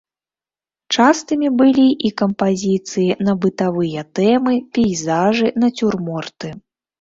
Частымі 0.95 1.51
былі 1.59 1.83
і 2.09 2.11
кампазіцыі 2.21 3.17
на 3.27 3.33
бытавыя 3.45 4.01
тэмы, 4.21 4.53
пейзажы, 4.79 5.47
нацюрморты. 5.67 6.49